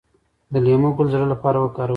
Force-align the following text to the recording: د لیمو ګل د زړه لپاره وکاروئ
د 0.51 0.53
لیمو 0.65 0.89
ګل 0.97 1.07
د 1.09 1.13
زړه 1.13 1.25
لپاره 1.33 1.57
وکاروئ 1.59 1.89